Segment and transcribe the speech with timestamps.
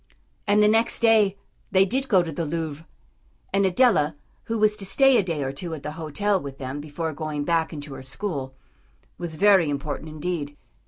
[0.47, 1.37] And the next day
[1.69, 2.87] they did go to the Louvre.
[3.53, 6.81] And Adela, who was to stay a day or two at the hotel with them
[6.81, 8.55] before going back into her school,
[9.19, 10.57] was very important, indeed.